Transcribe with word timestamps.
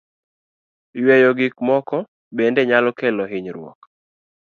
Yueyo 0.99 1.31
gik 1.39 1.55
moko 1.67 1.97
bende 2.37 2.61
nyalo 2.69 2.89
kelo 2.99 3.23
hinyruok. 3.31 3.79